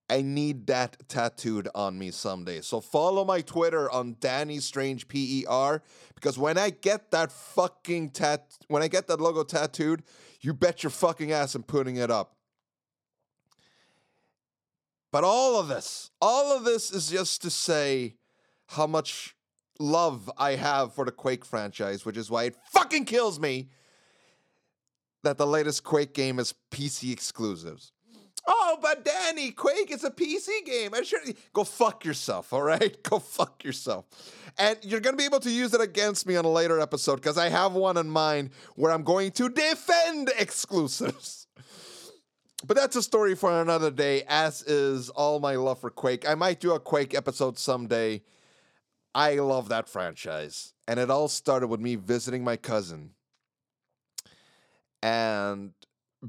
I 0.09 0.21
need 0.21 0.65
that 0.67 1.07
tattooed 1.07 1.69
on 1.75 1.99
me 1.99 2.09
someday. 2.11 2.61
So 2.61 2.81
follow 2.81 3.23
my 3.23 3.41
Twitter 3.41 3.91
on 3.91 4.15
Danny 4.19 4.59
Strange 4.59 5.07
PER 5.07 5.83
because 6.15 6.37
when 6.37 6.57
I 6.57 6.71
get 6.71 7.11
that 7.11 7.31
fucking 7.31 8.09
tat 8.09 8.57
when 8.67 8.81
I 8.81 8.87
get 8.87 9.07
that 9.07 9.21
logo 9.21 9.43
tattooed, 9.43 10.03
you 10.41 10.53
bet 10.53 10.83
your 10.83 10.89
fucking 10.89 11.31
ass 11.31 11.55
I'm 11.55 11.63
putting 11.63 11.97
it 11.97 12.09
up. 12.09 12.38
But 15.11 15.23
all 15.23 15.59
of 15.59 15.67
this, 15.67 16.11
all 16.21 16.55
of 16.55 16.63
this 16.63 16.91
is 16.91 17.09
just 17.09 17.41
to 17.41 17.49
say 17.49 18.15
how 18.67 18.85
much 18.85 19.35
love 19.79 20.29
I 20.37 20.51
have 20.55 20.93
for 20.93 21.05
the 21.05 21.11
Quake 21.11 21.45
franchise, 21.45 22.05
which 22.05 22.17
is 22.17 22.29
why 22.29 22.43
it 22.43 22.55
fucking 22.71 23.05
kills 23.05 23.39
me 23.39 23.69
that 25.23 25.37
the 25.37 25.47
latest 25.47 25.83
Quake 25.83 26.13
game 26.13 26.39
is 26.39 26.53
PC 26.71 27.11
exclusives. 27.11 27.91
Oh, 28.47 28.77
but 28.81 29.03
Danny, 29.05 29.51
Quake 29.51 29.91
is 29.91 30.03
a 30.03 30.09
PC 30.11 30.65
game. 30.65 30.93
I 30.93 31.03
sure 31.03 31.19
go 31.53 31.63
fuck 31.63 32.05
yourself, 32.05 32.53
all 32.53 32.61
right? 32.61 32.97
Go 33.09 33.19
fuck 33.19 33.63
yourself. 33.63 34.05
And 34.57 34.77
you're 34.81 35.01
gonna 35.01 35.17
be 35.17 35.25
able 35.25 35.41
to 35.41 35.51
use 35.51 35.73
it 35.73 35.81
against 35.81 36.25
me 36.25 36.35
on 36.35 36.45
a 36.45 36.49
later 36.49 36.79
episode 36.79 37.17
because 37.17 37.37
I 37.37 37.49
have 37.49 37.73
one 37.73 37.97
in 37.97 38.09
mind 38.09 38.51
where 38.75 38.91
I'm 38.91 39.03
going 39.03 39.31
to 39.33 39.49
defend 39.49 40.31
exclusives. 40.37 41.47
But 42.65 42.75
that's 42.75 42.95
a 42.95 43.03
story 43.03 43.35
for 43.35 43.61
another 43.61 43.89
day, 43.89 44.23
as 44.27 44.61
is 44.63 45.09
all 45.09 45.39
my 45.39 45.55
love 45.55 45.79
for 45.79 45.89
Quake. 45.89 46.27
I 46.27 46.35
might 46.35 46.59
do 46.59 46.73
a 46.73 46.79
Quake 46.79 47.15
episode 47.15 47.57
someday. 47.57 48.21
I 49.15 49.35
love 49.35 49.69
that 49.69 49.87
franchise. 49.87 50.73
And 50.87 50.99
it 50.99 51.09
all 51.09 51.29
started 51.29 51.67
with 51.67 51.79
me 51.79 51.95
visiting 51.95 52.43
my 52.43 52.57
cousin 52.57 53.11
and 55.01 55.71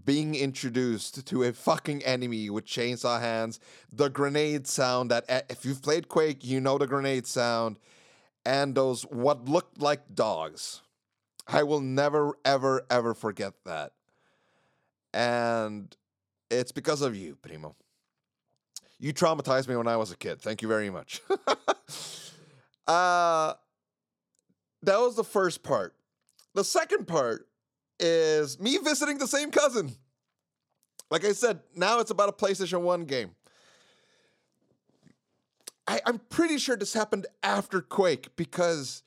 being 0.04 0.36
introduced 0.36 1.26
to 1.26 1.42
a 1.42 1.52
fucking 1.52 2.04
enemy 2.04 2.48
with 2.48 2.64
chainsaw 2.64 3.20
hands, 3.20 3.58
the 3.92 4.08
grenade 4.08 4.68
sound 4.68 5.10
that, 5.10 5.24
eh, 5.28 5.40
if 5.50 5.64
you've 5.64 5.82
played 5.82 6.08
Quake, 6.08 6.44
you 6.44 6.60
know 6.60 6.78
the 6.78 6.86
grenade 6.86 7.26
sound, 7.26 7.78
and 8.46 8.76
those 8.76 9.02
what 9.02 9.48
looked 9.48 9.80
like 9.82 10.14
dogs. 10.14 10.82
I 11.48 11.64
will 11.64 11.80
never, 11.80 12.38
ever, 12.44 12.86
ever 12.88 13.14
forget 13.14 13.54
that. 13.64 13.92
And 15.12 15.96
it's 16.50 16.72
because 16.72 17.02
of 17.02 17.16
you, 17.16 17.36
Primo. 17.36 17.76
You 18.98 19.14
traumatized 19.14 19.68
me 19.68 19.76
when 19.76 19.88
I 19.88 19.96
was 19.96 20.12
a 20.12 20.16
kid. 20.16 20.42
Thank 20.42 20.60
you 20.60 20.68
very 20.68 20.90
much. 20.90 21.22
uh, 22.86 23.54
that 24.82 24.98
was 24.98 25.16
the 25.16 25.24
first 25.24 25.62
part. 25.62 25.94
The 26.54 26.64
second 26.64 27.06
part 27.06 27.48
is 27.98 28.58
me 28.58 28.78
visiting 28.78 29.18
the 29.18 29.26
same 29.26 29.50
cousin. 29.50 29.92
Like 31.10 31.24
I 31.24 31.32
said, 31.32 31.60
now 31.74 32.00
it's 32.00 32.10
about 32.10 32.28
a 32.28 32.32
PlayStation 32.32 32.82
1 32.82 33.04
game. 33.04 33.30
I, 35.86 36.00
I'm 36.06 36.18
pretty 36.18 36.58
sure 36.58 36.76
this 36.76 36.92
happened 36.92 37.26
after 37.42 37.80
Quake 37.80 38.36
because 38.36 39.02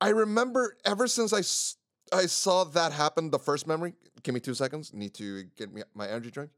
I 0.00 0.08
remember 0.08 0.76
ever 0.84 1.06
since 1.06 1.32
I, 1.32 1.42
I 2.12 2.26
saw 2.26 2.64
that 2.64 2.92
happen, 2.92 3.30
the 3.30 3.38
first 3.38 3.66
memory. 3.66 3.94
Give 4.22 4.34
me 4.34 4.40
two 4.40 4.54
seconds. 4.54 4.92
Need 4.92 5.14
to 5.14 5.44
get 5.56 5.72
me 5.72 5.82
my 5.94 6.08
energy 6.08 6.30
drink. 6.30 6.50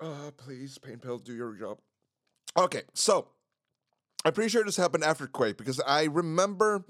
Uh, 0.00 0.30
please, 0.36 0.78
pain 0.78 0.98
pill, 0.98 1.18
do 1.18 1.34
your 1.34 1.54
job. 1.54 1.78
Okay, 2.56 2.82
so 2.94 3.28
I'm 4.24 4.32
pretty 4.32 4.48
sure 4.48 4.64
this 4.64 4.76
happened 4.76 5.04
after 5.04 5.26
Quake 5.26 5.56
because 5.56 5.80
I 5.80 6.04
remember 6.04 6.84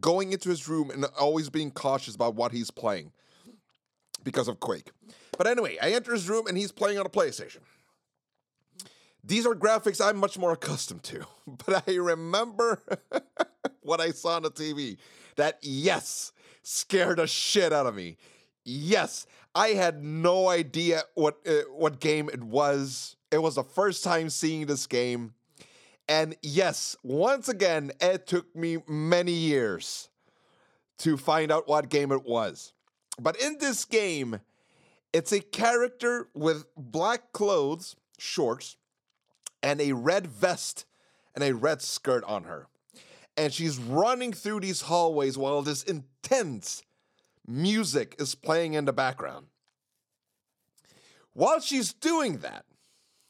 going 0.00 0.32
into 0.32 0.48
his 0.48 0.68
room 0.68 0.90
and 0.90 1.04
always 1.18 1.50
being 1.50 1.70
cautious 1.70 2.14
about 2.14 2.34
what 2.34 2.52
he's 2.52 2.70
playing 2.70 3.12
because 4.22 4.48
of 4.48 4.60
Quake. 4.60 4.90
But 5.36 5.46
anyway, 5.46 5.76
I 5.82 5.90
enter 5.90 6.12
his 6.12 6.28
room 6.28 6.46
and 6.46 6.56
he's 6.56 6.72
playing 6.72 6.98
on 6.98 7.06
a 7.06 7.10
PlayStation. 7.10 7.58
These 9.24 9.46
are 9.46 9.54
graphics 9.54 10.04
I'm 10.04 10.16
much 10.16 10.38
more 10.38 10.52
accustomed 10.52 11.04
to, 11.04 11.24
but 11.46 11.88
I 11.88 11.94
remember 11.94 12.82
what 13.82 14.00
I 14.00 14.10
saw 14.10 14.36
on 14.36 14.42
the 14.42 14.50
TV 14.50 14.98
that, 15.36 15.58
yes, 15.62 16.32
scared 16.62 17.18
the 17.18 17.26
shit 17.26 17.72
out 17.72 17.86
of 17.86 17.94
me. 17.94 18.16
Yes, 18.64 19.26
I 19.54 19.68
had 19.68 20.02
no 20.02 20.48
idea 20.48 21.02
what 21.14 21.38
uh, 21.46 21.62
what 21.70 22.00
game 22.00 22.30
it 22.32 22.42
was. 22.42 23.16
It 23.30 23.42
was 23.42 23.56
the 23.56 23.64
first 23.64 24.04
time 24.04 24.30
seeing 24.30 24.66
this 24.66 24.86
game. 24.86 25.34
And 26.08 26.36
yes, 26.42 26.96
once 27.02 27.48
again, 27.48 27.92
it 28.00 28.26
took 28.26 28.54
me 28.54 28.78
many 28.88 29.32
years 29.32 30.08
to 30.98 31.16
find 31.16 31.50
out 31.50 31.68
what 31.68 31.88
game 31.88 32.12
it 32.12 32.24
was. 32.24 32.72
But 33.20 33.40
in 33.40 33.58
this 33.58 33.84
game, 33.84 34.40
it's 35.12 35.32
a 35.32 35.40
character 35.40 36.28
with 36.34 36.64
black 36.76 37.32
clothes, 37.32 37.96
shorts, 38.18 38.76
and 39.62 39.80
a 39.80 39.92
red 39.92 40.26
vest 40.26 40.84
and 41.34 41.42
a 41.42 41.54
red 41.54 41.80
skirt 41.82 42.24
on 42.24 42.44
her. 42.44 42.66
And 43.36 43.52
she's 43.52 43.78
running 43.78 44.32
through 44.32 44.60
these 44.60 44.82
hallways 44.82 45.38
while 45.38 45.62
this 45.62 45.82
intense 45.82 46.82
music 47.46 48.16
is 48.18 48.34
playing 48.34 48.74
in 48.74 48.84
the 48.84 48.92
background. 48.92 49.46
While 51.32 51.60
she's 51.60 51.92
doing 51.92 52.38
that, 52.38 52.64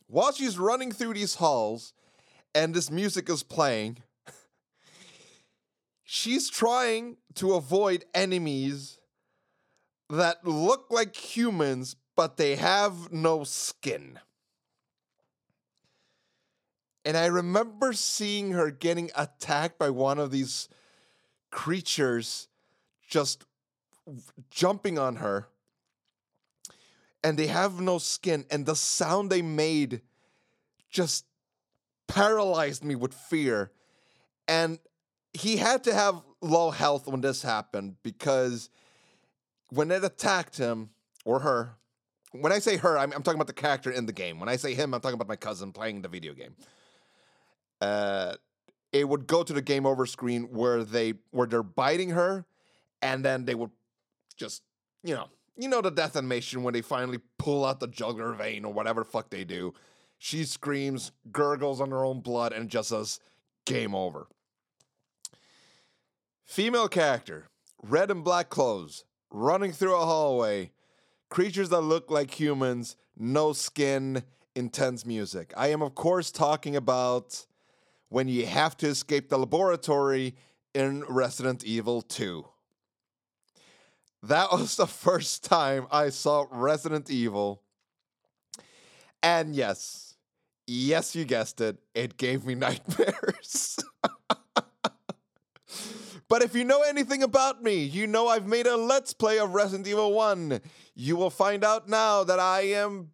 while 0.09 0.33
she's 0.33 0.59
running 0.59 0.91
through 0.91 1.15
these 1.15 1.37
halls 1.37 1.93
and 2.55 2.75
this 2.75 2.91
music 2.91 3.31
is 3.31 3.43
playing, 3.43 3.99
she's 6.05 6.51
trying 6.51 7.17
to 7.37 7.55
avoid 7.55 8.05
enemies 8.13 8.99
that 10.11 10.47
look 10.47 10.87
like 10.91 11.17
humans, 11.17 11.97
but 12.17 12.37
they 12.37 12.57
have 12.57 13.13
no 13.13 13.45
skin. 13.45 14.19
And 17.05 17.17
I 17.17 17.27
remember 17.27 17.93
seeing 17.93 18.53
her 18.53 18.71
getting 18.71 19.11
attacked 19.17 19.79
by 19.79 19.91
one 19.91 20.19
of 20.19 20.31
these 20.31 20.69
creatures 21.51 22.49
just 23.09 23.45
jumping 24.51 24.99
on 24.99 25.17
her. 25.17 25.49
And 27.25 27.39
they 27.39 27.49
have 27.49 27.81
no 27.81 27.99
skin. 27.99 28.45
And 28.51 28.67
the 28.67 28.77
sound 28.77 29.31
they 29.31 29.43
made 29.43 30.03
just 30.91 31.25
paralyzed 32.07 32.85
me 32.85 32.95
with 32.95 33.15
fear. 33.15 33.73
And 34.47 34.79
he 35.33 35.57
had 35.57 35.85
to 35.85 35.95
have 35.95 36.23
low 36.41 36.71
health 36.71 37.07
when 37.07 37.21
this 37.21 37.43
happened 37.43 37.97
because 38.03 38.71
when 39.71 39.91
it 39.91 40.05
attacked 40.05 40.59
him 40.59 40.91
or 41.25 41.41
her, 41.41 41.77
when 42.33 42.53
I 42.53 42.59
say 42.59 42.77
her, 42.77 42.99
I'm, 42.99 43.13
I'm 43.13 43.23
talking 43.23 43.39
about 43.39 43.47
the 43.47 43.53
character 43.53 43.91
in 43.91 44.07
the 44.07 44.13
game. 44.13 44.41
When 44.41 44.49
I 44.49 44.57
say 44.57 44.75
him, 44.75 44.95
I'm 44.95 45.01
talking 45.01 45.15
about 45.15 45.29
my 45.29 45.37
cousin 45.37 45.73
playing 45.73 46.03
the 46.03 46.09
video 46.09 46.33
game. 46.35 46.55
Uh, 47.83 48.37
it 48.93 49.09
would 49.09 49.27
go 49.27 49.43
to 49.43 49.53
the 49.53 49.61
game 49.61 49.87
over 49.87 50.07
screen 50.07 50.45
where 50.53 50.85
they 50.85 51.15
where 51.33 51.49
they're 51.49 51.65
biting 51.65 52.11
her, 52.11 52.47
and 53.01 53.25
then 53.25 53.45
they 53.45 53.57
would 53.57 53.71
just 54.37 54.63
you 55.03 55.15
know 55.15 55.29
you 55.57 55.69
know 55.69 55.81
the 55.81 55.91
death 55.91 56.15
animation 56.15 56.63
when 56.63 56.75
they 56.75 56.81
finally 56.81 57.19
pull 57.39 57.65
out 57.65 57.81
the 57.81 57.89
jugular 57.89 58.35
vein 58.35 58.65
or 58.65 58.73
whatever 58.73 59.01
the 59.01 59.11
fuck 59.11 59.31
they 59.31 59.43
do. 59.43 59.75
She 60.17 60.45
screams, 60.45 61.11
gurgles 61.33 61.81
on 61.81 61.91
her 61.91 62.05
own 62.05 62.21
blood, 62.21 62.53
and 62.53 62.71
just 62.71 62.91
says, 62.91 63.19
"Game 63.65 63.97
over." 63.97 64.29
Female 66.45 66.87
character, 66.87 67.49
red 67.83 68.13
and 68.13 68.23
black 68.23 68.49
clothes, 68.49 69.05
running 69.29 69.73
through 69.73 69.97
a 69.97 70.07
hallway, 70.07 70.71
creatures 71.31 71.71
that 71.71 71.81
look 71.81 72.13
like 72.13 72.39
humans, 72.39 72.97
no 73.17 73.53
skin, 73.53 74.23
intense 74.55 75.05
music. 75.05 75.53
I 75.57 75.69
am, 75.69 75.83
of 75.83 75.97
course, 75.97 76.31
talking 76.31 76.77
about 76.77 77.47
when 78.13 78.29
you 78.29 78.45
have 78.45 78.77
to 78.77 78.87
escape 78.87 79.31
the 79.31 79.39
laboratory 79.39 80.35
in 80.75 81.03
Resident 81.05 81.65
Evil 81.65 82.03
2. 82.03 82.45
That 84.25 84.49
was 84.53 84.77
the 84.77 84.87
first 84.87 85.45
time 85.45 85.87
I 85.91 86.11
saw 86.11 86.45
Resident 86.51 87.11
Evil. 87.11 87.63
And 89.23 89.57
yes, 89.57 90.17
yes, 90.67 91.17
you 91.17 91.25
guessed 91.25 91.63
it, 91.63 91.79
it 91.95 92.19
gave 92.19 92.45
me 92.45 92.55
nightmares. 92.67 93.79
But 96.29 96.43
if 96.43 96.55
you 96.55 96.65
know 96.65 96.83
anything 96.83 97.23
about 97.23 97.63
me, 97.63 97.83
you 97.85 98.07
know 98.07 98.29
I've 98.29 98.47
made 98.47 98.67
a 98.67 98.77
Let's 98.77 99.13
Play 99.13 99.39
of 99.39 99.55
Resident 99.55 99.87
Evil 99.87 100.13
1. 100.13 100.61
You 100.95 101.17
will 101.17 101.31
find 101.31 101.63
out 101.63 101.89
now 101.89 102.25
that 102.25 102.39
I 102.39 102.63
am 102.63 103.12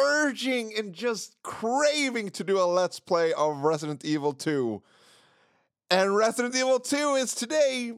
urging 0.00 0.72
and 0.76 0.92
just 0.92 1.36
craving 1.42 2.30
to 2.30 2.44
do 2.44 2.58
a 2.58 2.64
Let's 2.64 3.00
Play 3.00 3.32
of 3.32 3.58
Resident 3.58 4.04
Evil 4.04 4.32
2. 4.32 4.82
And 5.90 6.16
Resident 6.16 6.54
Evil 6.54 6.80
2 6.80 7.14
is 7.14 7.34
today. 7.34 7.92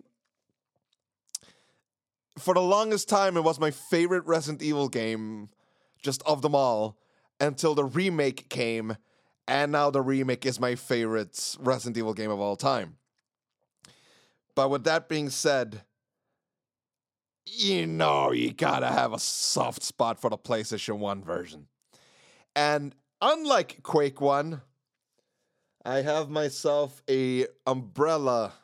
For 2.38 2.54
the 2.54 2.60
longest 2.60 3.08
time, 3.08 3.36
it 3.36 3.44
was 3.44 3.60
my 3.60 3.70
favorite 3.70 4.26
Resident 4.26 4.62
Evil 4.62 4.88
game, 4.88 5.48
just 6.02 6.22
of 6.26 6.42
them 6.42 6.54
all, 6.54 6.98
until 7.40 7.74
the 7.74 7.84
remake 7.84 8.48
came. 8.48 8.96
And 9.46 9.72
now 9.72 9.90
the 9.90 10.02
remake 10.02 10.44
is 10.46 10.58
my 10.58 10.74
favorite 10.74 11.56
Resident 11.60 11.96
Evil 11.96 12.14
game 12.14 12.30
of 12.30 12.40
all 12.40 12.56
time. 12.56 12.96
But 14.54 14.70
with 14.70 14.84
that 14.84 15.08
being 15.08 15.30
said, 15.30 15.82
you 17.46 17.86
know 17.86 18.32
you 18.32 18.52
gotta 18.52 18.88
have 18.88 19.12
a 19.12 19.18
soft 19.18 19.82
spot 19.82 20.20
for 20.20 20.30
the 20.30 20.38
PlayStation 20.38 20.98
1 20.98 21.22
version. 21.22 21.66
And 22.56 22.94
unlike 23.20 23.82
Quake 23.82 24.20
1, 24.20 24.60
I 25.84 26.02
have 26.02 26.30
myself 26.30 27.02
a 27.10 27.46
umbrella, 27.66 28.54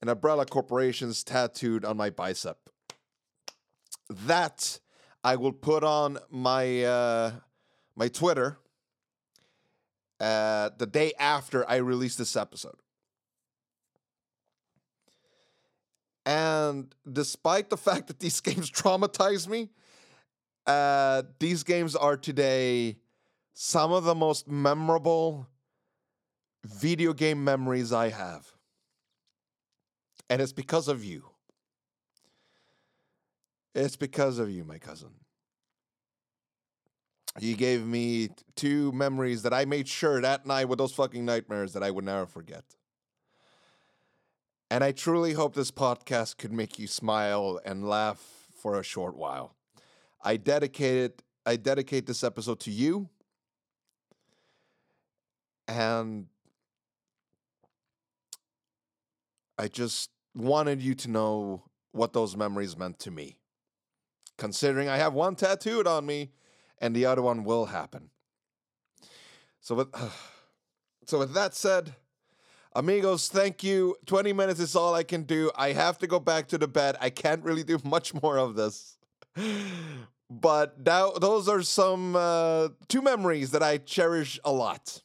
an 0.00 0.08
umbrella 0.08 0.46
corporations 0.46 1.24
tattooed 1.24 1.84
on 1.84 1.96
my 1.96 2.10
bicep. 2.10 2.70
That 4.08 4.80
I 5.22 5.36
will 5.36 5.52
put 5.52 5.84
on 5.84 6.18
my 6.30 6.82
uh, 6.84 7.32
my 7.94 8.08
Twitter 8.08 8.58
uh, 10.20 10.70
the 10.78 10.86
day 10.86 11.12
after 11.18 11.68
I 11.68 11.76
release 11.76 12.16
this 12.16 12.36
episode. 12.36 12.76
And 16.24 16.94
despite 17.10 17.70
the 17.70 17.76
fact 17.88 18.06
that 18.08 18.20
these 18.20 18.40
games 18.42 18.70
traumatize 18.70 19.48
me, 19.48 19.70
uh, 20.68 21.22
these 21.40 21.64
games 21.64 21.96
are 21.96 22.16
today 22.16 22.98
some 23.54 23.90
of 23.90 24.04
the 24.04 24.14
most 24.14 24.46
memorable 24.46 25.48
video 26.64 27.12
game 27.12 27.42
memories 27.42 27.92
I 27.92 28.10
have. 28.10 28.52
And 30.30 30.42
it's 30.42 30.52
because 30.52 30.88
of 30.88 31.02
you. 31.02 31.24
It's 33.74 33.96
because 33.96 34.38
of 34.38 34.50
you, 34.50 34.64
my 34.64 34.78
cousin. 34.78 35.10
You 37.40 37.56
gave 37.56 37.86
me 37.86 38.30
two 38.56 38.92
memories 38.92 39.42
that 39.42 39.54
I 39.54 39.64
made 39.64 39.88
sure 39.88 40.20
that 40.20 40.44
night 40.44 40.68
with 40.68 40.78
those 40.78 40.92
fucking 40.92 41.24
nightmares 41.24 41.72
that 41.72 41.82
I 41.82 41.90
would 41.90 42.04
never 42.04 42.26
forget. 42.26 42.64
And 44.70 44.84
I 44.84 44.92
truly 44.92 45.32
hope 45.32 45.54
this 45.54 45.70
podcast 45.70 46.36
could 46.36 46.52
make 46.52 46.78
you 46.78 46.86
smile 46.86 47.60
and 47.64 47.88
laugh 47.88 48.20
for 48.54 48.78
a 48.78 48.82
short 48.82 49.16
while. 49.16 49.57
I 50.22 50.36
dedicate 50.36 50.96
it, 50.96 51.22
I 51.46 51.56
dedicate 51.56 52.06
this 52.06 52.24
episode 52.24 52.60
to 52.60 52.70
you. 52.70 53.08
And 55.66 56.26
I 59.58 59.68
just 59.68 60.10
wanted 60.34 60.80
you 60.80 60.94
to 60.94 61.10
know 61.10 61.64
what 61.92 62.12
those 62.12 62.36
memories 62.36 62.76
meant 62.76 62.98
to 63.00 63.10
me. 63.10 63.38
Considering 64.36 64.88
I 64.88 64.96
have 64.96 65.12
one 65.12 65.34
tattooed 65.34 65.86
on 65.86 66.06
me 66.06 66.30
and 66.78 66.94
the 66.94 67.06
other 67.06 67.22
one 67.22 67.44
will 67.44 67.66
happen. 67.66 68.10
So 69.60 69.74
with 69.74 69.88
so 71.06 71.18
with 71.18 71.34
that 71.34 71.54
said, 71.54 71.94
Amigos, 72.74 73.28
thank 73.28 73.64
you. 73.64 73.96
20 74.06 74.32
minutes 74.32 74.60
is 74.60 74.76
all 74.76 74.94
I 74.94 75.02
can 75.02 75.22
do. 75.22 75.50
I 75.56 75.72
have 75.72 75.98
to 75.98 76.06
go 76.06 76.20
back 76.20 76.48
to 76.48 76.58
the 76.58 76.68
bed. 76.68 76.96
I 77.00 77.10
can't 77.10 77.42
really 77.42 77.64
do 77.64 77.78
much 77.84 78.14
more 78.14 78.38
of 78.38 78.54
this. 78.54 78.97
But 80.30 80.84
that, 80.84 81.20
those 81.20 81.48
are 81.48 81.62
some 81.62 82.16
uh, 82.16 82.68
two 82.88 83.02
memories 83.02 83.50
that 83.52 83.62
I 83.62 83.78
cherish 83.78 84.38
a 84.44 84.52
lot. 84.52 85.02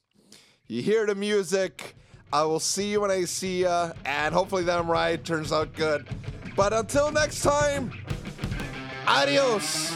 You 0.67 0.81
hear 0.81 1.05
the 1.05 1.15
music. 1.15 1.95
I 2.31 2.43
will 2.43 2.59
see 2.59 2.91
you 2.91 3.01
when 3.01 3.11
I 3.11 3.25
see 3.25 3.59
you, 3.59 3.91
and 4.05 4.33
hopefully 4.33 4.63
that 4.63 4.79
I'm 4.79 4.89
right. 4.89 5.23
Turns 5.23 5.51
out 5.51 5.73
good. 5.73 6.07
But 6.55 6.73
until 6.73 7.11
next 7.11 7.41
time, 7.41 7.91
adios. 9.07 9.93